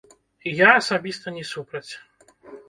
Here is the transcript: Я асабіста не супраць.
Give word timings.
Я 0.59 0.69
асабіста 0.77 1.27
не 1.35 1.45
супраць. 1.51 1.85